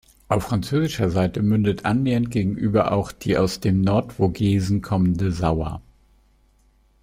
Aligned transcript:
Auf 0.29 0.45
französischer 0.45 1.11
Seite 1.11 1.43
mündet 1.43 1.85
annähernd 1.85 2.31
gegenüber 2.31 2.91
auch 2.91 3.11
die 3.11 3.37
aus 3.37 3.59
den 3.59 3.81
Nordvogesen 3.81 4.81
kommende 4.81 5.31
Sauer. 5.31 5.79